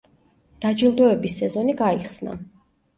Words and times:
დაჯილდოების 0.65 1.37
სეზონი 1.43 1.79
გაიხსნა. 1.85 2.39